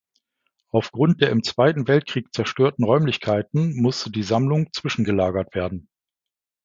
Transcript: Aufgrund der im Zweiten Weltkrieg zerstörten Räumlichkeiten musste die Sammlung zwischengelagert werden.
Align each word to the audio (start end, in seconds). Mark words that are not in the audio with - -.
Aufgrund 0.71 1.21
der 1.21 1.29
im 1.29 1.43
Zweiten 1.43 1.87
Weltkrieg 1.87 2.33
zerstörten 2.33 2.85
Räumlichkeiten 2.85 3.79
musste 3.79 4.09
die 4.09 4.23
Sammlung 4.23 4.69
zwischengelagert 4.73 5.53
werden. 5.53 5.89